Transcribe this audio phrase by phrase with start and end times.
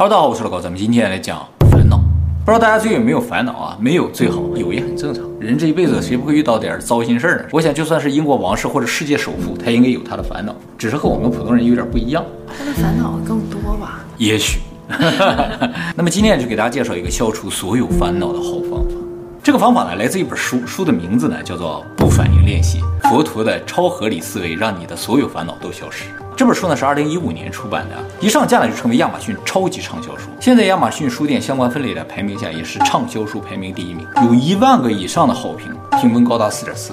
[0.00, 1.96] Hello，大家好，我是老高，咱们今天来讲烦恼。
[2.44, 3.76] 不知道大家最近有没有烦恼啊？
[3.80, 5.24] 没有最好，有也很正常。
[5.40, 7.46] 人这一辈子谁不会遇到点糟心事儿呢？
[7.50, 12.24] 我想就算是英国王室或者世界首富，他应该有他的烦恼，只是和我们普通人有点不一样。
[12.56, 14.04] 他的烦恼更多吧？
[14.18, 14.60] 也许。
[15.96, 18.94] 那么今天就给大家介绍一个消除所有烦恼的好方法。
[19.42, 22.78] 这个方法呢，来自一本书，书的名字呢叫做《不反应练习：
[23.10, 26.04] 佛陀的超合理思维，让你的所有烦恼都消失》。
[26.38, 30.28] 这本书呢是二零一五年出版的，一上架呢就成为亚马逊超级畅销书。
[30.38, 35.68] 现在亚马逊书店相关分类的排名下也是畅销书排名第一名，有一万个以上的好评，
[36.00, 36.92] 评分高达四点四。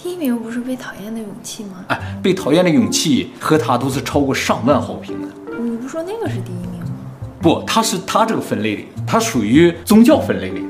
[0.00, 1.84] 第一名不是被讨厌的勇气吗？
[1.88, 5.26] 哎，被讨厌的勇气和它都是超过上万好评的。
[5.60, 6.86] 你不说那个是第一名吗？
[7.42, 10.64] 不，它是它这个分类里，它属于宗教分类里。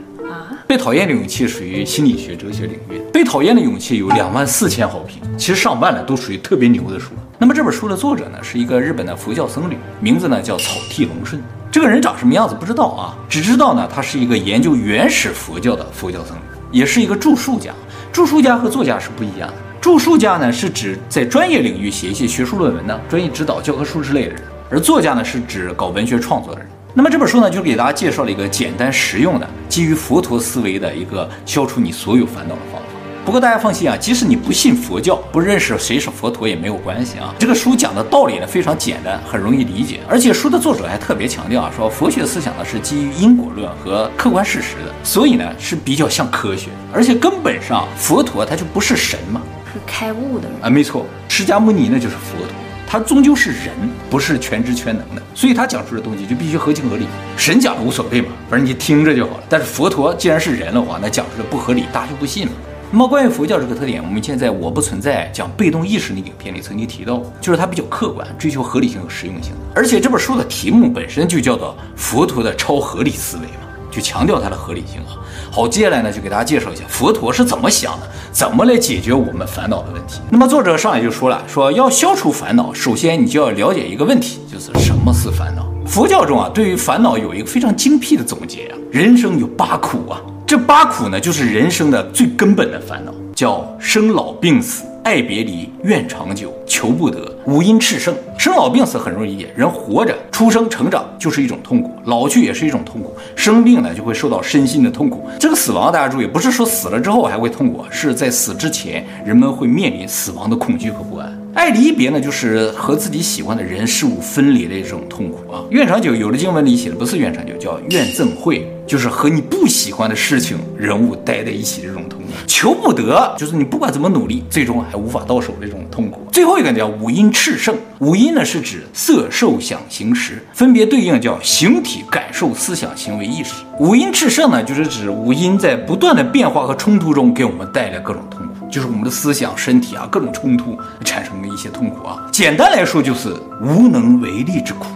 [0.67, 2.99] 被讨厌的勇气属于心理学、哲学领域。
[3.13, 7.11] 被讨厌的勇气有两万四千好评，其实上万的都属于特别牛的书。
[7.37, 11.43] 那么这本书的作者呢，是一个日本的佛教僧侣，名字呢叫草剃龙顺。
[11.71, 17.73] 这个人长什么样子不知道啊，只知道呢他是一个研究原始佛教的佛教僧侣，也是一个著述家。
[18.13, 19.55] 著述家和作家是不一样的。
[19.81, 26.69] 著述家呢是指在专业领域写一些学术论文的、专业指导教科书之类的人，而作家呢是指搞文学创作的人。
[26.95, 32.94] 那么这本书呢，就给大家介绍了一个简单实用的、基于佛陀思维的一个消除你所有烦恼的方法。
[33.25, 37.35] 不过大家放心啊，即使你不信佛教，不认识谁是佛陀也没有关系啊。
[37.39, 49.41] 这个书讲的道理呢非常简单，很容易理解，而且书的作者还特别强调啊，说佛学思想呢是基于因果论和客观事实的，所以呢是比较像科学，而且根本上佛陀他就不是神嘛，
[49.73, 52.49] 是开悟的人啊，没错，释迦牟尼呢就是佛陀。
[52.87, 53.73] 他终究是人，
[54.11, 57.07] 不是全知全能的，所以他讲出的东西就必须合情合理。
[57.39, 59.45] 神讲的无所谓嘛，反正你听着就好了。
[59.49, 62.53] 但是佛陀既然是人的话，那讲出的不合理，大家就不信了。
[62.95, 69.53] 那么关于佛教这个特点，我们现在我不存在讲被动意识那个影片里曾经提到，就是它比较客观，追求合理性和实用性。
[69.75, 75.19] 而且这本书的题目本身就叫做佛陀的超合理思维嘛，就强调它的合理性啊。
[75.51, 80.21] 好，接下来呢，就给大家介绍一下佛陀是怎么想的，怎么来解决我们烦恼的问题。
[80.31, 85.67] 那么作者上来就说了，说要消除烦恼，首先你就要了解一个问题，就是什么是烦恼。
[85.85, 94.85] 佛教中啊，对于烦恼有一个非常精辟的总结啊，人生有八苦啊，这八苦呢，就是人生的最根本的烦恼，叫生老病死。
[95.03, 98.15] 爱别离、怨长久、求不得、五阴炽盛。
[98.37, 105.29] 生老病死很容易理解，人活着、出生、成长就是一种痛苦，老去也是一种痛苦，生病呢就会受到身心的痛苦。
[105.39, 111.33] 这个死亡大家注意，不是说死了之后还会痛苦，是在死之前，人们会面临死亡的恐惧和不安。
[111.55, 115.63] 爱离别呢，就是和自己喜欢的人事物分离的一种痛苦啊。
[115.71, 122.24] 怨长久，有的经文里写的不是怨长久，叫怨憎会，就是和你不喜欢的事情、人物待在一起的这种痛苦。
[122.47, 126.27] 求不得，就是你不管怎么努力，最终还无法到手的这种痛苦。
[126.33, 133.55] 最后一个叫五阴炽盛，五阴呢是指色、受、想、行、识，分别对应叫形体、感受、思想、行为、意识。
[133.79, 138.67] 五阴炽盛呢，就是指五阴在不断的变化和冲突中给我们带来各种痛苦。
[138.71, 142.27] 就是我们的思想、身体啊，各种冲突产生的一些痛苦啊。
[142.33, 143.33] 简单来说，就是
[143.63, 144.87] 无能为力之苦。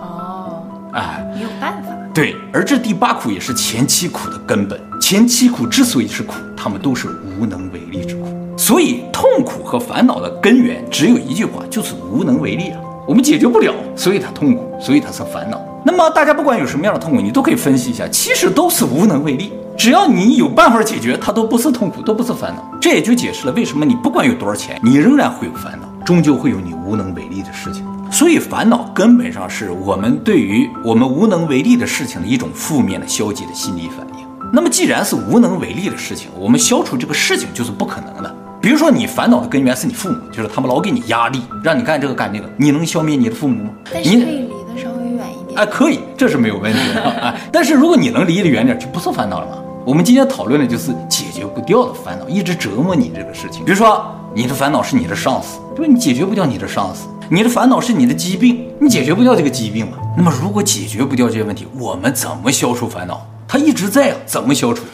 [0.00, 1.75] 哦，哎，没有办法。
[2.16, 4.80] 对，而这第八苦也是前七苦的根本。
[4.98, 8.56] 前七苦之所以是苦，他们都是无能为力之苦。
[8.56, 12.80] 所以，痛苦和烦恼的根源只有一句话，就是无能为力啊。
[13.06, 15.60] 我们解决不了，所以它痛苦，所以它是烦恼。
[15.84, 19.52] 那么，大家不管有什么样的痛苦，你都可以分析一下，其实都是无能为力。
[19.76, 22.66] 只要你有办法解决，它都不是痛苦，都不是烦恼。
[22.80, 27.84] 这也就解释了为什么你不管有多少钱，你仍然会有烦恼，终究会有你无能为力的事情。
[28.16, 34.26] 所以烦恼根本上是我们对于我们无能为力的事情的一种负面的、消极的心理反应。
[34.50, 38.34] 那么既然是无能为力的事情，我们消除这个事情就是不可能的。
[38.58, 43.70] 比如说你烦恼的根源是你父母，就是他们老给你压力，让你干这个干那个，你能消灭你的父母吗？
[43.92, 45.60] 但是可以离得稍微远一点。
[45.60, 47.02] 哎，可以，这是没有问题的。
[47.02, 49.58] 哎， 但是如果你能离得远点，就不是烦恼了吗？
[49.84, 53.62] 我们今天讨论的就是解决不掉的烦恼，一直折磨你这个事情。
[53.62, 55.92] 比如说，你的烦恼是你的上司，对吧？
[55.92, 59.98] 你解决不掉你的上司；你的烦恼是你的疾病，你解决不掉这个疾病嘛。
[60.16, 63.26] 那么，如果解决不掉这些问题，我们怎么消除烦恼？
[63.48, 64.84] 它一直在啊，怎么消除？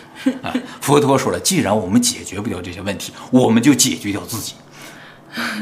[0.42, 4.54] 啊， 佛陀说了，既然我们解决不掉这些问题，我们就解决掉自己。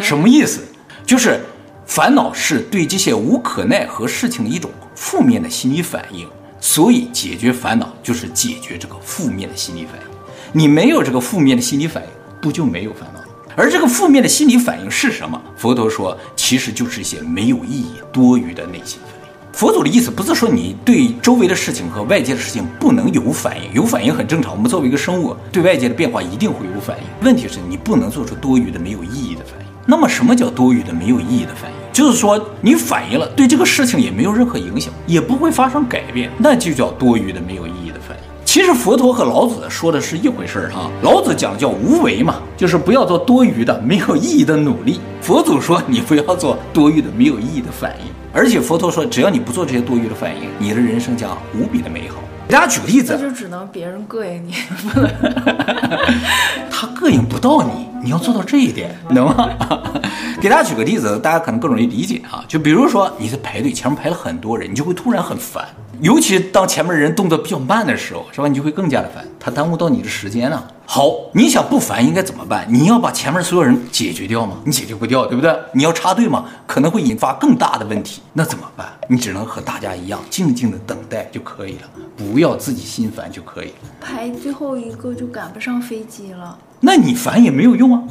[0.00, 0.60] 什么意思？
[1.04, 1.40] 就是
[1.86, 6.28] 烦恼是对这些无可奈何事情的一种负面的心理反应。
[6.60, 10.06] 所以，解决烦恼就是解决这个负面的心理反应。
[10.52, 12.08] 你没有这个负面的心理反应，
[12.40, 13.19] 不就没有烦恼？
[13.60, 15.38] 而这个负面的心理反应是什么？
[15.54, 19.28] 佛陀说，其实就是一些没有意义、多余的内心反应。
[19.52, 24.52] 佛祖的意思不是说你对周围的事情和外界的事情不能有反应，有反应很正常。
[24.52, 27.04] 我们作为一个生物，对外界的变化一定会有反应。
[27.22, 29.66] 问题是你不能做出多余的、没有意义的反应。
[29.84, 31.76] 那么，什么叫多余的、没有意义的反应？
[31.92, 37.79] 就是说你反应了，对这个事情也没有任何影响，也不会发生改变，那就叫多余的、没有意义。
[38.50, 40.90] 其实佛陀和老子说的是一回事儿哈。
[41.02, 44.98] 老子讲叫无为嘛，就是不要做多余的、没有意义的努力。
[45.22, 48.12] 佛祖说你不要做多余的、没有意义的反应。
[48.32, 52.16] 而且佛陀说，只要你不做这些多余的反应，你的人生将无比的美好。
[52.48, 54.52] 给大家举个例子，那就只能别人膈应你，
[56.68, 59.48] 他膈应不到你，你要做到这一点， 能吗？
[60.42, 62.44] 给大家举个例子，大家可能更容易理解啊。
[62.48, 65.64] 就比如说你在排队，前面排了很多人，你就会突然很烦。
[66.00, 68.48] 尤其当前面人动作比较慢的时候，是吧？
[68.48, 70.66] 你就会更加的烦，他耽误到你的时间了。
[70.86, 72.66] 好，你想不烦应该怎么办？
[72.68, 74.56] 你要把前面所有人解决掉吗？
[74.64, 75.54] 你解决不掉，对不对？
[75.74, 76.46] 你要插队吗？
[76.66, 78.22] 可能会引发更大的问题。
[78.32, 78.88] 那怎么办？
[79.08, 83.90] 你只能和大家一样，静静的等待就可以了，不要自己心烦就可以了。
[84.00, 88.02] 排最后一个就赶不上飞机了，那你烦也没有用啊，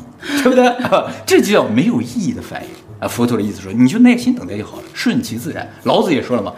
[0.43, 0.73] 对不对？
[1.25, 2.69] 这就叫没有意义的反应。
[2.99, 5.67] 啊，佛陀的意思说，你就耐心等待就好了，顺其自然。
[5.83, 6.53] 老子也说了嘛，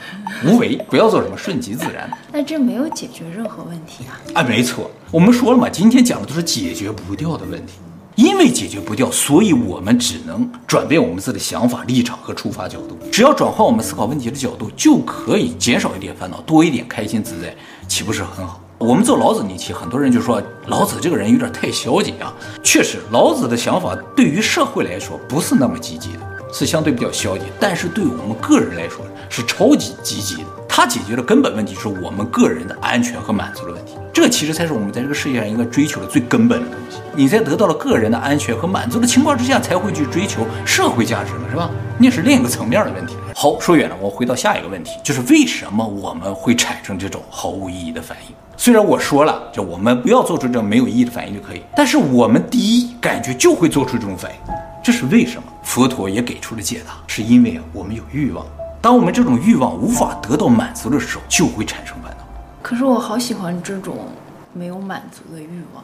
[0.45, 2.09] 无为，不要做什么，顺其自然。
[2.33, 4.41] 那这没有解决任何问题啊！
[4.41, 7.73] 啊，没错，我们说了嘛，今天讲的都是解决不掉的问题，
[8.15, 12.97] 因为解决不掉，所以我们只能转变我们自己的想法、立场和出发角度。
[13.11, 17.55] 只要转换我们思考问题的角度，就可以减少一点烦恼，多一点开心自在，
[17.87, 18.59] 岂不是很好？
[18.81, 22.33] 我们做老子那期，很多人就说老子这个人有点太消极啊。
[22.63, 26.19] 确实，老子的想法对于社会来说不是那么积极的。
[26.51, 30.49] 是相对比较消极，但是对我们个人来说是超级积极的。
[30.73, 33.95] 它解决的根本问题，是我们个人的安全和满足的问题。
[34.13, 36.99] 这其实才是我们在这个世界上应该追求的最根本的东西。
[37.13, 41.69] 你在得到了个人的安全和满足的情况之下，才会去追求社会价值嘛，是吧？
[41.97, 43.17] 那是另一个层面的问题。
[43.35, 48.33] 好，说远了，我回到下一个问题，就是为什么我们会产生这种毫无意义的反应？
[48.55, 54.53] 虽然我说了，就我们不要做出这种没有意义的反应就可以，但是我们第一感觉就会做出这种反应。
[54.81, 55.43] 这是为什么？
[55.63, 58.45] 佛陀也给出了解答，是因为啊，我们有欲望。
[58.81, 62.25] 当我们这种欲望无法得到满足的时候，就会产生烦恼。
[62.63, 64.07] 可是我好喜欢这种
[64.53, 65.83] 没有满足的欲望。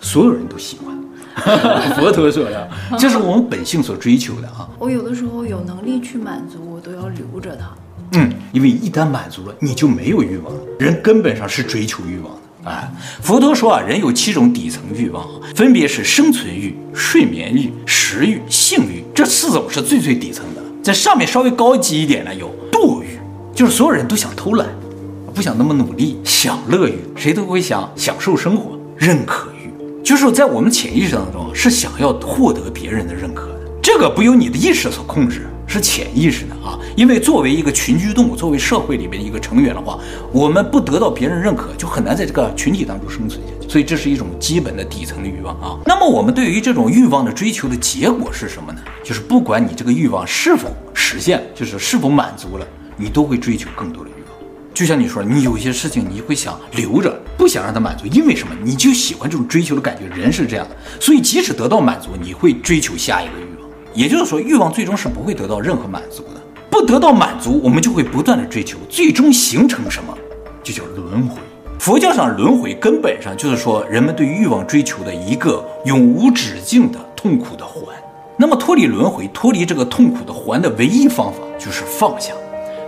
[0.00, 0.94] 所有人都喜欢。
[1.96, 4.68] 佛陀说的，这是我们本性所追求的啊。
[4.78, 7.66] 我有的时候有能力去满足，我都要留着它。
[8.12, 10.60] 嗯，因为一旦满足了，你就没有欲望了。
[10.78, 12.70] 人根本上是追求欲望的。
[12.70, 12.90] 啊，
[13.22, 20.55] 佛陀说啊，人有七种底层欲望，分别是生存欲、睡眠欲、食欲、性欲，这四种是最最底层的。
[20.86, 23.18] 在上面稍微高级一点呢，有堕欲，
[23.52, 24.68] 就是所有人都想偷懒，
[25.34, 29.68] 不想那么努力；享乐欲，谁都会想享受生活；认可欲，
[30.04, 35.48] 就是在我们潜意识当中是想要获得别人的认可的，这个不由你的意识所控制。
[35.68, 39.98] 是潜意识的啊，因为作为一个群居动物，作为社会里面一个成员的话，
[40.30, 43.68] 我们不得到别人认可，就很难在这个群体当中生存下去。
[43.68, 45.76] 所以这是一种基本的底层的欲望啊。
[45.84, 48.78] 那么我们对于这种欲望的追求的结果是什么呢？
[49.06, 52.66] 就是不管你这个欲望是否实现，就是是否满足了，
[52.96, 54.32] 你都会追求更多的欲望。
[54.74, 58.52] 就像你说，你有些事情你会想留着，不想让它满足，因为什么？
[58.64, 60.12] 你就喜欢这种追求的感觉。
[60.12, 63.70] 人是这样的，所以即使得到满足，你会追求下一个欲望。
[63.94, 66.40] 也就是说，欲望最终是不会得到任何满足的。
[66.68, 70.12] 不得到满足，我们就会不断的追求，最终形成什么？
[70.64, 71.36] 就叫轮回。
[71.78, 77.94] 佛教上轮回根本上就是说，人们对欲望追求的一个永无止境的痛苦的环。
[78.38, 82.34] 那么脱离轮回，脱离这个痛苦的环的唯一方法就是放下，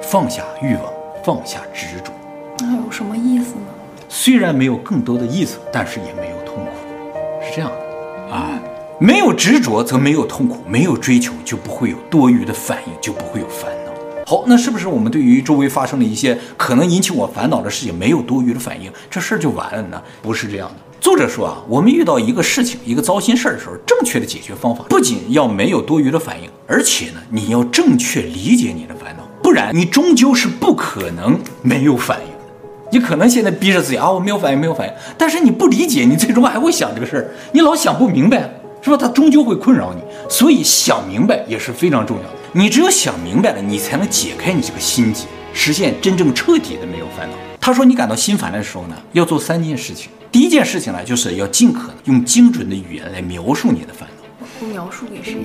[0.02, 0.84] 放下欲望，
[1.24, 2.12] 放下执着。
[2.58, 3.62] 那有什么意思呢？
[4.10, 6.70] 虽然没有更多的意思，但是也没有痛苦，
[7.42, 8.60] 是这样的啊。
[9.00, 13.92] 没有执着，则没有痛苦；没有追求，就不会有多余的反应，就不会有烦恼。
[14.26, 20.02] 好，那是不是我们对于周围发生的一些可能引起我烦恼的事情，没有多余的反应，这事儿就完了呢？
[20.20, 20.74] 不是这样的。
[21.08, 32.38] 作者说啊，我们遇到一个事情、一个糟心事儿的时候，正确的解决方法不仅要没有多余的反应，而且呢，你要正确理解你的烦恼，不然你终究是不可能没有反应的。
[32.92, 38.60] 你可能现在逼着自己啊，我没有反应，没有反应，但是你不理解，你最终还会想这个事儿，你老想不明白。
[38.82, 38.96] 是吧？
[39.00, 42.30] 它终究会困扰你，所以想明白也是非常重要的。
[42.52, 45.24] 你只有想明白了，你才能解开你这个心结，
[45.54, 47.47] 实现真正彻底的没有烦恼。
[47.68, 50.08] 他说，你感到心烦的时候呢，要做三件事情。
[50.32, 54.46] 第一件事情呢，就是要尽可能用精准的语言来描述你的烦恼。
[54.62, 55.36] 我描述给谁？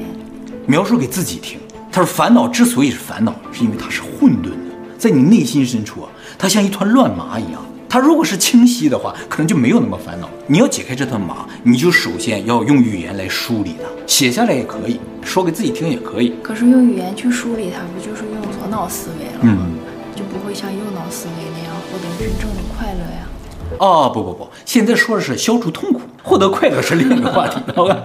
[0.65, 1.59] 描述给自己听。
[1.91, 4.55] 他说，烦恼之所以是烦恼，是因为它是混沌的，
[4.97, 7.61] 在你内心深处啊，它像一团乱麻一样。
[7.89, 10.29] 它如果是清晰的话，可能就没有那么烦恼。
[10.47, 16.35] 你要解开这团麻，你就首先要用语言来梳理它，写下来也可以，说给自己听也可以。
[16.41, 19.67] 可是用语言去梳理它，不就是用左脑思维了吗？
[19.67, 19.75] 嗯，
[20.15, 23.27] 就不会像右脑思维那样获得真正的快乐呀。
[23.77, 28.01] 哦，不不不，现在说的是消除痛苦，获得快乐是另一个话题， 好吧？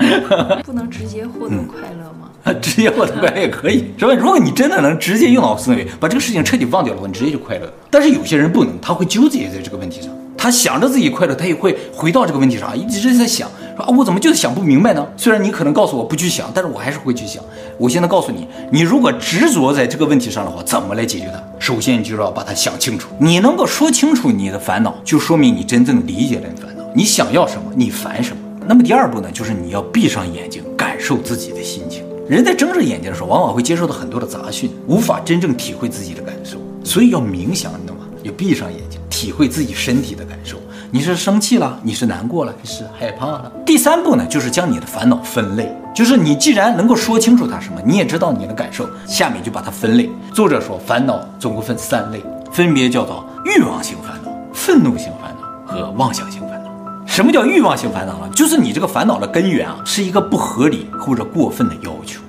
[0.63, 2.29] 不能直接获得快乐吗？
[2.61, 4.13] 直接获得快乐也可以，是吧？
[4.13, 7.73] 如果你真的能直接用脑思维把这个事情彻底忘掉的话，你直接就快乐。
[7.91, 10.11] 但是有些人不能，他会纠结在这个问题上。
[10.37, 15.05] 他想着自己快乐，他也会回到这个问题上，一直在想，说啊，我怎么就是想不明白呢？
[15.17, 17.43] 虽然你可能告诉我不去想，但是我还是会去想。
[17.79, 21.43] 我现在告诉你，你如果执着在这个问题上的话，怎么来解决它？
[21.69, 23.11] 首先，你就要把它想清楚。
[23.21, 28.43] 你能够说清楚你的烦恼，就说明你真正理解了你烦恼，你想要什么，你烦什么。
[28.67, 32.03] 那么第二步呢，就是你要闭上眼睛，感受自己的心情。
[32.27, 38.05] 人在睁着眼睛的时候，往往会接受到很多的杂讯，无法真正体会自己的感受，所以要冥想，你懂吗？
[38.23, 38.99] 要闭上眼睛。
[39.11, 40.57] 体会自己身体的感受，
[40.91, 43.53] 你是生气了，你是难过了，你是害怕了。
[43.67, 50.09] 第三步呢，就是将你的烦恼分类，就是你既然能够说清楚它什么，你也知道你的感受，下面就把它分类。
[50.33, 56.71] 作者说，烦恼总共分三类，分别叫做欲望型烦恼、愤怒型烦恼和妄想型烦恼。
[57.07, 58.31] 什么叫欲望型烦恼呢？
[58.35, 62.23] 就是你这个烦恼的根源啊，是一个不合理或者过分的要求，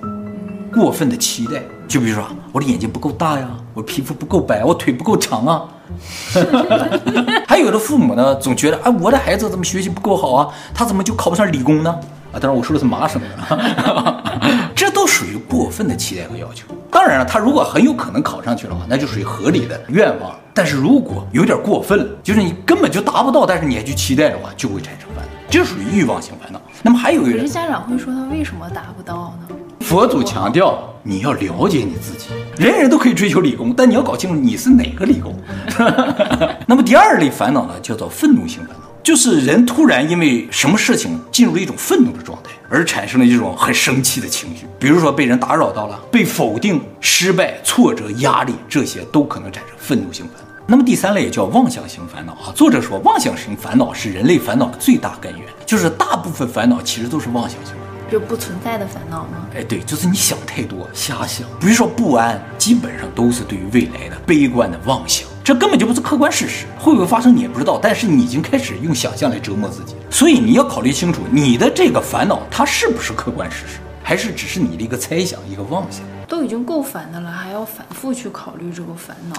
[0.74, 1.63] 过分的期待。
[1.88, 5.63] 就比如说，我的眼睛不够大呀，我的皮肤不够白，我腿不够长啊。
[7.48, 10.48] 还有的父母呢，总觉得，啊，我的孩子怎么学习不够好啊？
[10.74, 11.89] 他怎么就考不上理工呢？
[12.31, 14.24] 啊，当然我说的是麻省的，
[14.75, 16.65] 这都属于过分的期待和要求。
[16.91, 20.31] 当然了，他如果很有可能考上去的话，那就属于合理的愿望。
[20.53, 26.62] 但是如果有点过分了，就是你根本就达不到，但是你还去期待的话，就会产生烦恼，这属于欲望型烦恼。
[26.81, 29.55] 那么还有一个人，可是家长会说他为什么达不到呢？
[29.81, 32.27] 佛祖强调，你要了解你自己。
[32.58, 35.34] 人人都可以追求理工，但你要搞清楚你是哪个理工。
[36.67, 44.65] 那么第二类烦恼呢，叫做愤怒型烦恼，就是人突然因为什么事情进入了一种愤怒的状态，而产生了一种很生气的情绪。
[44.77, 50.50] 比如说被人打扰到了，被否定、失败、挫折、压力，这些都可能产生愤怒型烦恼。
[50.67, 52.53] 那么第三类也叫妄想型烦恼啊。
[52.53, 57.74] 作者说，妄想型烦恼是人类烦恼的最大根源，就是大部分烦恼其实都是妄想型。
[58.10, 59.48] 就不存在的烦恼吗？
[59.56, 61.48] 哎，对，就是你想太多，瞎想。
[61.60, 67.80] 比如说不安，基本上都是对于未来的悲观的妄想，这根本就不是客观事实，会不会发生你也不知道。
[67.82, 76.04] 但是你已经开始用想象来折磨自己，所以你要考虑清楚，你的这个烦恼它是不是客观事实，还是只是你的一个猜想、一个妄想？
[76.28, 79.36] 都已经够烦的了，还要反复去考虑这个烦恼。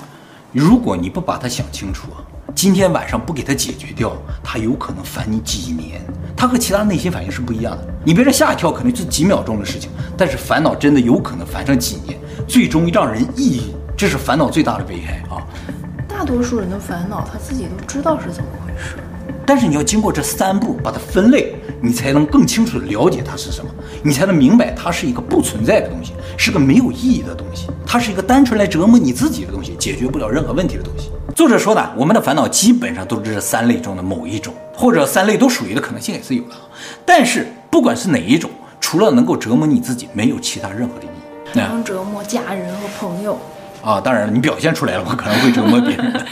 [0.52, 2.18] 如果你不把它想清楚啊，
[2.60, 4.14] 今天晚上不给它解决掉，
[4.44, 5.98] 它有可能烦你几年。
[6.36, 7.86] 它和其他内心反应是不一样的。
[8.04, 13.62] 你别说吓一跳，可能就几秒钟的事情，但是烦恼真的有可能烦上几年，最终让人抑郁。
[13.96, 15.40] 这是烦恼最大的危害啊！
[16.06, 18.96] 大多数人的烦恼，他自己都知道是怎么回事。
[19.46, 23.70] 但是你要经过这三步把它分类，你才能更清楚的了解它是什么，
[24.02, 31.10] 你才能明白它是一个不存在的东西，是个没有意义的东西，它是一个单纯来折磨你自己的东西，解决不了任何问题的东西。
[31.40, 36.50] 作者说呢，我们的烦恼基本上都是这三类中的某一种，或者三类都属于的可能性也是有的。
[37.06, 41.58] 但是不管是哪一种，除了能够折磨你自己，没有其他任何的意义。
[41.58, 43.38] 能折磨家人和朋友。
[43.82, 46.26] 啊，当然了，你表现出来了，我可能会折磨别人。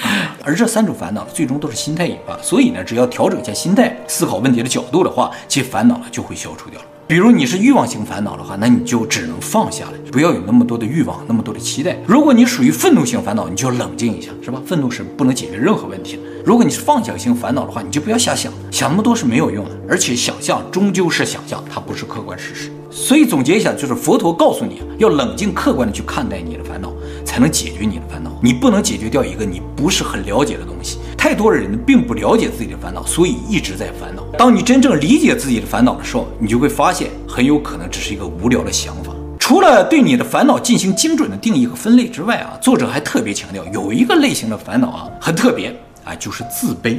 [0.44, 6.86] 而这三种烦恼最终都是心态引发，所以呢，只要调整一下心态，思考问题的角度的话，其烦恼呢就会消除掉了。
[7.08, 11.98] 比如你是欲望型烦恼的话，那你就只能放下来，不要有那么多的欲望，那么多的期待。
[12.06, 14.60] 如果你属于愤怒型烦恼，你就冷静一下，是吧？
[14.66, 16.22] 愤怒是不能解决任何问题的。
[16.44, 19.70] 如果你是放想型烦恼的话，你就不要瞎想，想那么多是没有用的。
[19.88, 22.70] 而且想象终究是想象，它不是客观事实。
[22.90, 26.92] 所以总结一下，就是佛陀告诉你要冷静客观的去看待你的烦恼，
[27.28, 28.32] 才能解决你的烦恼。
[28.42, 30.98] 你不能解决掉一个你不是很了解的东西。
[31.14, 34.22] 太多的人并不了解自己的烦恼，所以一直在烦恼。
[34.38, 39.12] 当你真正理解自己的烦恼的时候，你就会发现，很有可能只是一个无聊的想法。
[39.38, 45.68] 除了对你的烦恼进行精准的定义和分类之外啊，作者还特别强调，有一个类型的烦恼啊，很特别
[46.04, 46.98] 啊，就是自卑。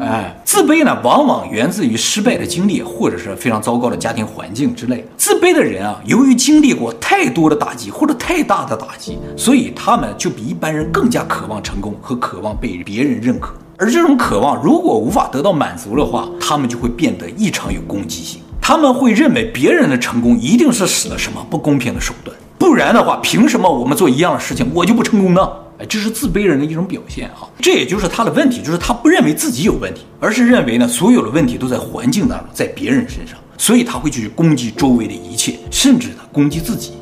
[0.00, 5.02] 哎，自卑呢，往往源自于失败的经历，或者是非常糟糕的家庭环境之类。
[5.16, 13.54] 自卑的人啊，由于经历过太多的打击或者太大的打击，所以他们就比一般人更加渴望成功和渴望被别人认可。
[13.78, 18.42] 而这种渴望如果无法得到满足的话，他们就会变得异常有攻击性。
[18.60, 25.48] 他们会认为别人的成功一定是使了什么不公平的手段，不然的话，凭什么我们做一样的事情我就不成功呢？
[25.80, 27.48] 哎，这是自卑人的一种表现啊！
[27.58, 36.92] 这也就是他的问题，就是他不认为自己有问题，而是认为呢，所有的问题都在环境当中，在别人身上，所以他会去攻击周围的一切，甚至呢，攻击自己。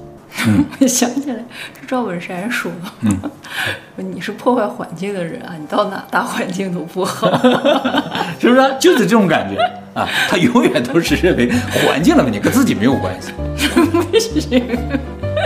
[0.46, 1.34] 嗯，我想起来
[1.80, 2.70] 是赵本山说
[3.96, 7.28] 你是破坏环境的人啊，你到哪大环境都不好，
[8.38, 8.76] 是不是？
[8.78, 9.60] 就是这种感觉
[10.00, 11.50] 啊，他永远都是认为
[11.84, 13.32] 环境的问题跟自己没有关系，
[13.90, 14.62] 不行。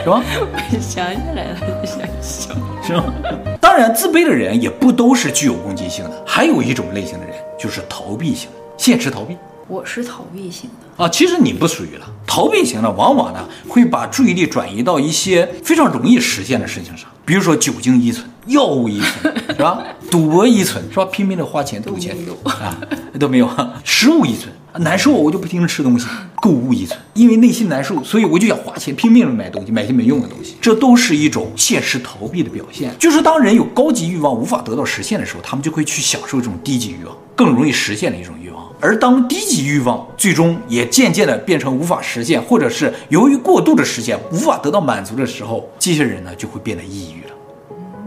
[0.02, 0.22] 是吧？
[0.50, 3.04] 我想起来了， 就想笑，是吗？
[3.60, 9.36] 当然，自卑的人也不都是具有攻击性的，还有一种类型的人就是逃避型，现实逃避。
[9.68, 12.06] 我是逃避型的啊，其实你不属于了。
[12.26, 19.82] 逃避型的，往往呢会把注意力转移到一些非常容易实现的事情上，比如说酒精依存、药物依存， 是吧？
[20.10, 21.04] 赌博依存，是吧？
[21.06, 22.76] 拼命的花钱赌钱啊，
[23.18, 23.48] 都没有。
[23.84, 24.52] 食物依存。
[24.78, 26.06] 难受，我就不停的吃东西。
[26.36, 30.56] 购物依存，因为内心难受，所以我就想花钱拼命的买东西，买些没用的东西。
[30.62, 32.90] 这都是一种现实逃避的表现。
[32.98, 38.61] 就是当人有高级欲望无法得到实现的时候，他们就会去享受这种低级欲望，更容易实现的一种欲望。
[38.82, 47.34] 而当低级欲望最终也渐渐的变成无法实现，或者是由于过度的实现无法得到满足的时候，这些人呢就会变得抑郁了。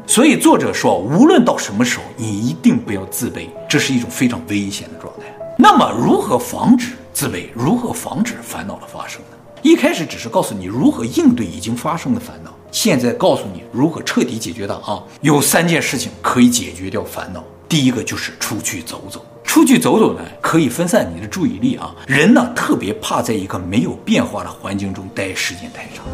[0.06, 5.24] 所以作者说，无论到什么时候，你一定不要自卑，这是一种非常危险的状态。
[5.58, 7.46] 那么，如何防止自卑？
[7.56, 9.38] 如何防止烦恼的发生呢？
[9.62, 15.02] 一开始只是告诉你如何应对已经发生的烦恼，现在告诉你如何彻底解决它啊！
[15.22, 17.42] 有三件事情可以解决掉烦恼。
[17.68, 19.26] 第一个就是出去走走，
[19.56, 21.96] 出去走走呢，可以分散你的注意力啊。
[22.06, 26.06] 人呢，特别怕在一个没有变化的环境中待时间太长，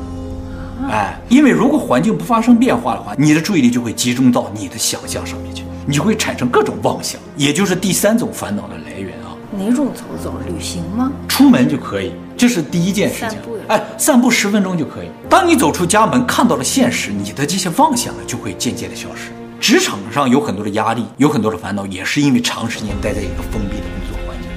[0.88, 9.34] 哎，因为如果环境不发生变化的话，你的注意力就会集中到你的想象上面去，你就会产生各种妄想，也就是第三种烦恼的来源啊。
[9.58, 10.36] 哪种走走？
[10.48, 11.12] 旅行吗？
[11.28, 13.30] 出门就可以，这是第一件事情。
[13.32, 13.58] 散步。
[13.70, 15.08] 哎，散步十分钟就可以。
[15.28, 19.32] 当你走出家门，看到了现实，你的这些妄想呢，就会渐渐的消失。
[19.62, 24.50] 职场上有很多的压力，有很多的烦恼，也是因为长时间待在一个封闭的工作环境。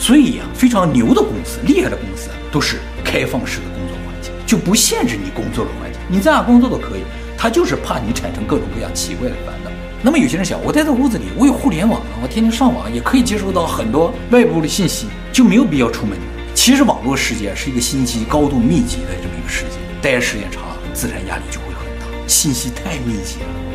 [0.00, 7.02] 所以呀，非常牛的公司，厉害的公司，都是开放式的工作环境，就不限制你工作的环境，你在哪工作都可以。
[7.38, 9.70] 他就是怕你产生各种各样奇怪的烦恼。
[10.02, 16.18] 那么有些人想，我待在屋子里，我有互联网啊，我天天上网，也可以接收到很多外部的信息，就没有必要出门。
[16.52, 23.67] 其实网络世界是一个信息高度密集的这么一个世界，待时间长了，自然压力就会很大，信息太密集了。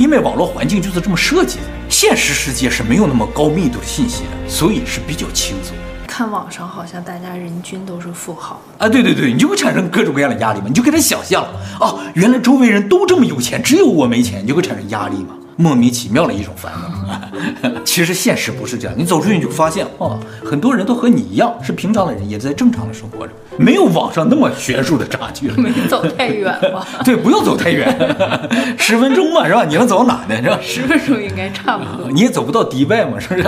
[0.00, 5.76] 因为网络环境就是这么设计的，现实世界是没有那么高密度的信息的，所以是比较轻松。
[6.06, 11.46] 看网上好像大家人均都是富豪啊，对对对，你就会产生各种各样的压力嘛，你就给他想象
[11.78, 15.34] 哦，原来周围人都这么有钱，只有我没钱，你就会产生压力嘛。
[15.56, 18.94] 莫名其妙的一种烦恼， 其实现实不是这样。
[18.96, 25.56] 你走出去你就发现，哦，很多人都和你一样是平常的人，也在正常的生活着，没有网上那么悬殊的差距了。
[25.56, 26.86] 没走太远吧？
[27.04, 27.86] 对，不用走太远，
[28.78, 29.64] 十分钟嘛，是吧？
[29.64, 30.42] 你能走到哪呢？
[30.42, 30.58] 是吧？
[30.62, 32.10] 十分钟应该差不多。
[32.10, 33.44] 你也走不到迪拜嘛，是不是？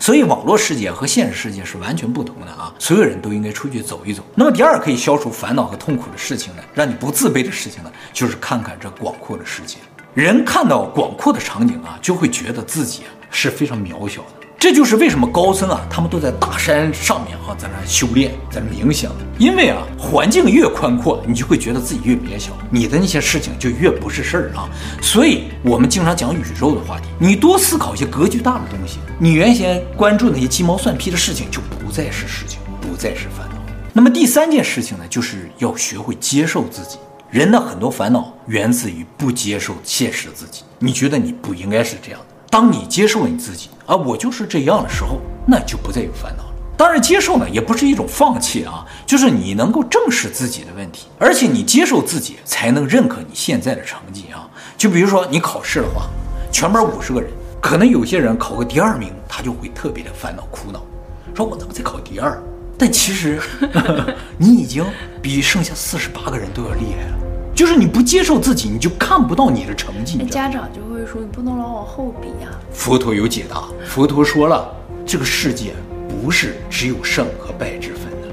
[0.00, 2.72] 所以网络世界和现实世界是完全不同的啊！
[2.78, 4.22] 所有人都应该出去走一走。
[4.34, 9.78] 那么第二可以消除烦恼和痛苦的事情呢，让你不自卑的事情呢，就是看看这广阔的世界。
[10.14, 14.46] 人看到广阔的场景啊，就会觉得自己啊是非常渺小的。
[14.56, 19.10] 这就是为什么高僧啊，他们都在大山上面啊，在那修炼，在那冥想。
[19.38, 24.70] 因为啊，环境越宽阔，你就会觉得自己越渺小，你的那些事情就越不是事儿啊。
[25.02, 33.56] 所以，我们经常讲宇宙的话题，你多思考一些格局大的东西，你原先关注那些鸡毛蒜皮的事情就不再是事情，不再是烦恼。
[33.92, 36.98] 那么第三件事情呢，就是要学会接受自己。
[37.34, 40.62] 人的很多烦恼源自于不接受现实自己。
[40.78, 42.26] 你觉得你不应该是这样的。
[42.48, 46.54] 当你接受你自己，啊，我就是这样的时候，那就不再有烦恼了。
[46.76, 54.48] 当然，接受呢也不是一种放弃啊，就是你能够正视自己的问题，而且你接受自己，才能认可你现在的成绩啊。
[54.78, 56.02] 就比如说你考试的话，
[56.52, 57.28] 全班五十个人，
[57.60, 60.80] 可能有些人考个第二名，他就会特别的烦恼苦恼，
[61.34, 62.40] 说我怎么才考第二？
[62.78, 63.40] 但其实
[64.36, 64.84] 你已经
[65.22, 67.18] 比剩下四十八个人都要厉害了。
[67.54, 70.18] 就是你不接受自己，你就看不到你的成绩。
[70.24, 72.50] 家长就会说，你不能老往后比呀。
[72.72, 74.74] 佛陀有解答，佛陀说了，
[75.06, 75.72] 这个世界
[76.08, 78.28] 不是只有胜和败之分的，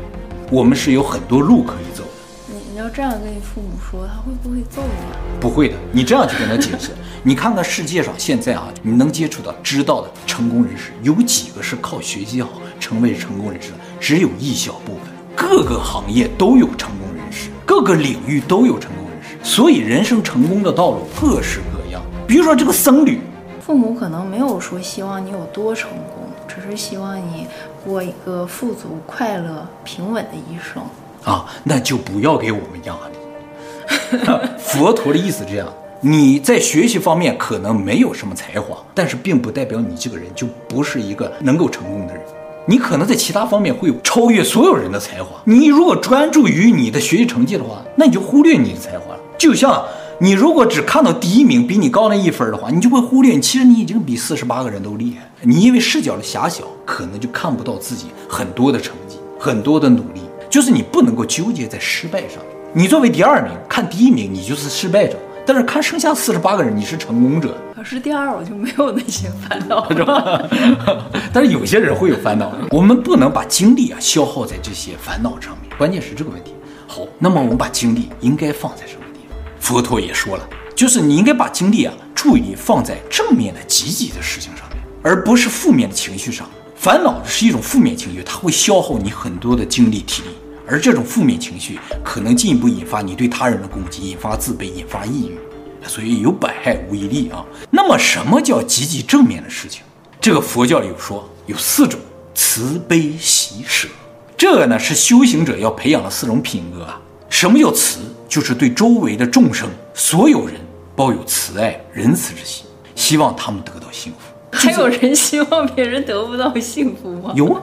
[0.49, 2.09] 我们是有很多路可以走的。
[2.47, 5.13] 你你要这样跟你父母说，他会不会揍你啊？
[5.39, 6.89] 不会的，你这样去跟他解释。
[7.23, 13.77] 你看看世界上现在啊，你能接触到、知道的成功人士，有几个是靠学习好成为成功人士的？
[14.01, 15.03] 只有一小部分。
[15.33, 19.37] 各个行业都有成功人士，各个领域都有成功人士。
[19.43, 23.19] 所以人生成功的道路各式各样，比如说这个僧侣，
[23.65, 27.47] 父母可能没有说希望你有多成功，只是希望你
[27.85, 30.83] 过一个富足、快乐、平稳的一生
[31.23, 34.49] 啊，那就不要给我们压力。
[34.59, 35.67] 佛陀的意思是这样，
[36.01, 42.23] 你在学习方面可能没有什么才华，但是并不代表你这个人就不是一个能够成功的人。
[42.67, 45.41] 你可能在其他方面会有超越所有人的才华。
[45.45, 49.19] 你如果专注于你的学习成绩的话，那你就忽略你的才华了。
[49.37, 49.83] 就像
[50.19, 55.27] 你如果只看到第一名比你高那一分的话，你就会忽略，其实你已经比四十八个人都厉害。
[55.41, 60.21] 你因为视角的狭小，可能就看不到自己很多的成绩，很多的努力。
[60.47, 62.37] 就是你不能够纠结在失败上。
[62.73, 65.15] 你作为第二名看第一名，你就是失败者；
[65.53, 67.57] 但是看剩下四十八个人，你是成功者。
[67.75, 70.41] 可是第二，我就没有那些烦恼，是吧？
[71.33, 75.69] 但是有些人会有烦恼，我们不能把精力啊消耗在这些烦恼上面。
[75.77, 76.55] 关键是这个问题。
[76.87, 79.37] 好，那么我们把精力应该放在什么地方？
[79.59, 86.47] 佛陀也说了，就是你应该把精力啊注意力放在正面的、积极的事情上面，而不是负面的情绪上。
[86.77, 90.29] 烦恼是一种负面情绪，它会消耗你很多的精力体力。
[90.71, 95.37] 而这种负面情绪可能进一步引发你对他人的攻击，引发自卑，引发抑郁，
[95.85, 97.45] 所以有百害无一利啊。
[97.69, 99.83] 那么什么叫积极正面的事情？
[100.21, 101.99] 这个佛教里有说有四种：
[102.33, 103.89] 慈悲喜舍。
[104.37, 107.01] 这个呢是修行者要培养的四种品格啊。
[107.29, 107.99] 什么叫慈？
[108.29, 110.55] 就是对周围的众生，所有人
[110.95, 114.33] 抱有慈爱、仁慈之心，希望他们得到幸福。
[114.53, 117.33] 还有人希望别人得不到幸福吗？
[117.35, 117.61] 有啊，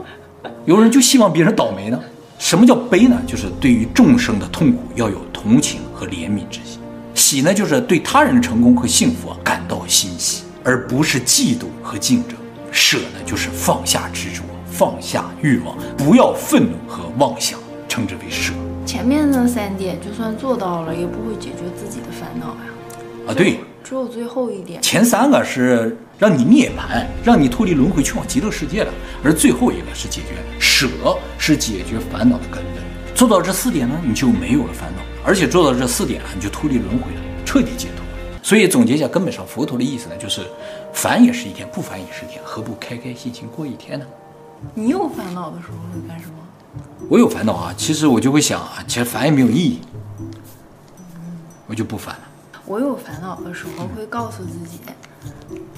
[0.66, 1.99] 有人就希望别人倒霉呢。
[2.38, 3.20] 什么叫悲呢？
[3.27, 6.81] 就是对于众生的痛苦要有同情和怜悯之心。
[7.14, 12.38] 喜呢，就是对他人的成功和幸福啊感到欣喜，而不是嫉妒和竞争。
[12.70, 18.53] 舍呢，就是放下执着，放下欲望，不要愤怒和妄想，称之为舍。
[18.87, 23.27] 前面那三点就算做到了，也不会解决自己的烦恼呀。
[23.27, 24.83] 啊，对，只有最后一点。
[24.83, 28.90] 前三个是让你涅槃，让你脱离轮回，去往极乐世界的，
[29.24, 30.35] 而最后一个是解决。
[30.61, 30.87] 舍
[31.38, 38.05] 是解决烦恼的根本，做到这四点呢，你就没有了烦恼，而且做到这四点啊，你就脱离轮回了，彻底解脱。
[38.42, 40.42] 所以总结一下，根本上佛陀的意思呢，就是
[40.92, 44.05] 烦也是一天，不烦也是一天，何不开开心心过一天呢？
[44.74, 46.35] 你有烦恼的时候会干什么？
[47.09, 49.81] 我有烦恼啊，其实我就会想啊，其实烦也没有意义，
[51.66, 52.28] 我就不烦了。
[52.68, 54.78] 我有烦恼的时候会告诉自己，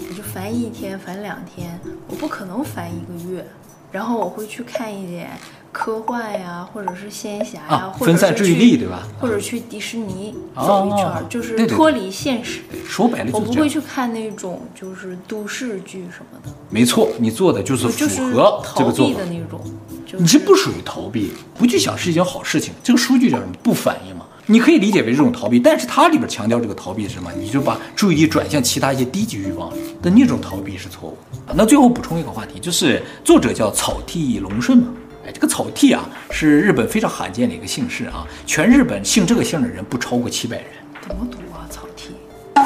[0.09, 3.47] 我就烦一天，烦两天，我不可能烦一个月。
[3.93, 5.31] 然后我会去看一点
[5.73, 9.07] 科幻呀，或者是仙侠呀，啊、或者分散注意力，对吧？
[9.21, 12.61] 或者去迪士尼走一圈，啊、就是脱离现实。
[12.71, 16.53] 对对对，说白了，我不会去看那种就是都市剧什么的。
[16.69, 19.61] 没错，你做的就是符合这个的那种，
[20.05, 22.73] 就是、你这不属于逃避，不去想是一件好事情。
[22.83, 23.53] 这个书句叫什么？
[23.63, 24.20] 不反应嘛。
[24.51, 27.31] 你可以理解为这种逃避，但是它里边强调这个逃避是什么？
[27.39, 31.17] 你就把注意力转向其他一些低级欲望的那种逃避是错误。
[31.55, 34.89] 那最后补充一个话题，就是作者叫草剃龙顺嘛，
[35.25, 40.67] 哎，这个草剃啊是日本非常罕见的一个姓氏啊，全日本姓这个姓的人不超过七百人。
[41.07, 41.63] 怎么读啊？
[41.71, 42.11] 草剃？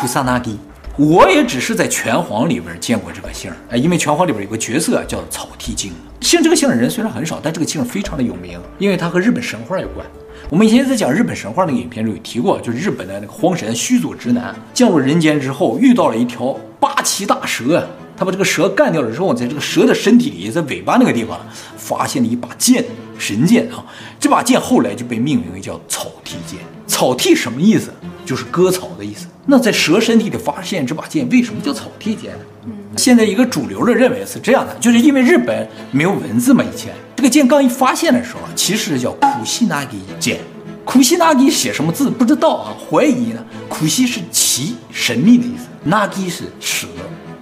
[0.01, 0.57] 库萨纳基。
[0.97, 5.92] 我也只是在拳皇里边见过这个姓儿，哎，因为拳皇里边有个角色叫草剃精，
[6.23, 10.07] 姓这个姓的人虽然很少，但这个姓非常的有名，因为它和日本神话有关。
[10.50, 21.40] 我们以前在讲日本神话那个影片中有提过，就是日本的那个荒神须佐之男降入人间之后，遇到了一条八岐大蛇，他把这个蛇干掉了之后，在这个蛇的身体里，在尾巴那个地方
[21.76, 22.85] 发现了一把剑，
[23.18, 23.85] 神剑啊！
[24.20, 26.61] 这把剑后来就被命名为叫草剃剑。
[26.87, 27.90] 草剃什么意思？
[28.26, 29.26] 就是割草的意思。
[29.46, 32.74] 那在蛇身体里发现这把剑，为什么叫草剃剑呢？
[32.96, 36.92] 现在一个主流的认为是这样的，就是因为日本没有文字嘛，以前。
[37.16, 40.38] 这个剑刚一发现的时候，其实叫苦西那吉剑。
[40.85, 43.44] 苦西那吉写什么字不知道啊，怀疑呢。
[43.68, 46.87] 苦西是奇神秘的意思，那吉是蛇，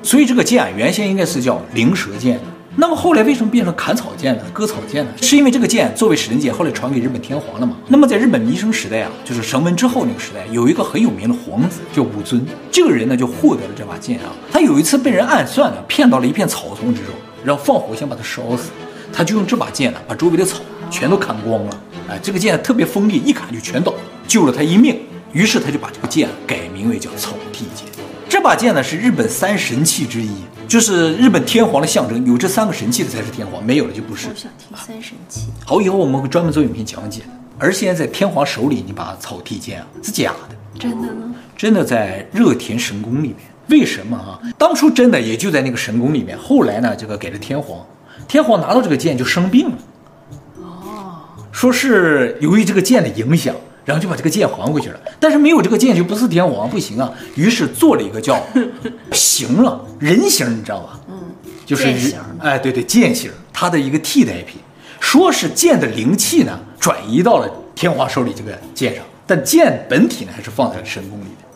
[0.02, 2.38] 所以这个剑原先应该是叫灵蛇剑。
[2.74, 4.42] 那么后来为什么变成砍草剑呢？
[4.52, 5.10] 割草剑呢？
[5.20, 7.76] 是因为这个剑作为神剑，后来传给日本天皇了嘛？
[7.88, 14.32] 那么在日本弥生时代啊，就是绳文之后那个时代，有一个很有名的皇子叫武尊，这个人呢就获得了这把剑啊。
[14.50, 18.70] 他有一次被人暗算了，骗到了一片草丛之中，然后放火想把他烧死。
[19.12, 21.70] 他就用这把剑呢，把周围的草全都砍光了。
[22.08, 23.92] 哎，这个剑特别锋利，一砍就全倒，
[24.26, 24.98] 救了他一命。
[25.32, 27.86] 于是他就把这个剑改名为叫草剃剑。
[28.28, 30.30] 这把剑呢是日本三神器之一，
[30.72, 32.24] 就是日本天皇的象征。
[32.24, 34.28] 有这三个神器的才是天皇，没有了就不是。
[34.28, 35.42] 我想听三神器。
[35.66, 37.20] 好，以后我们会专门做影片讲解。
[37.58, 41.34] 而现在在天皇手里，你把草剃剑啊是假的，真的呢？
[41.58, 43.36] 真的在热田神宫里面。
[43.68, 44.40] 为什么啊？
[44.56, 47.84] 当初真的也就在那个神宫里面，后来呢这个给了天皇。
[48.26, 49.76] 天皇拿到这个剑就生病了，
[50.62, 51.20] 哦，
[51.52, 55.00] 说是由于这个剑的影响，然后就把这个剑还回去了。
[55.18, 57.12] 但是没有这个剑就不是天王，不行啊。
[57.34, 58.40] 于是做了一个叫
[59.12, 61.00] 形了人形，你知道吧？
[61.08, 61.18] 嗯，
[61.66, 61.84] 就是
[62.40, 64.60] 哎，对对，剑形，它的一个替代品。
[65.00, 71.48] 说是剑的灵气呢转移到了天皇手里这个剑上，但剑本体呢还是放在了神宫里的。